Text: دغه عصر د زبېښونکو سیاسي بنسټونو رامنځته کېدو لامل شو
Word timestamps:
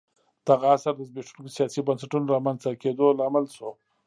دغه 0.47 0.65
عصر 0.75 0.93
د 0.97 1.01
زبېښونکو 1.09 1.53
سیاسي 1.57 1.81
بنسټونو 1.87 2.31
رامنځته 2.35 2.69
کېدو 2.83 3.05
لامل 3.19 3.45
شو 3.55 3.69